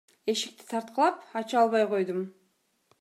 Эшикти 0.31 0.63
тарткылап, 0.69 1.15
ача 1.39 1.55
албай 1.61 1.85
койдум. 1.91 2.21